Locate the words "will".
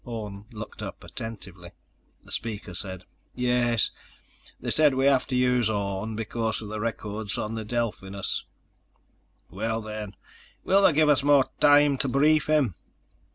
10.63-10.81